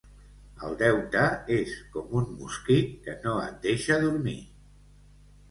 El 0.69 0.77
deute 0.77 1.25
és 1.57 1.75
com 1.97 2.15
un 2.21 2.33
mosquit, 2.39 2.97
que 3.09 3.15
no 3.27 3.37
et 3.45 3.61
deixa 3.69 4.01
dormir. 4.09 4.37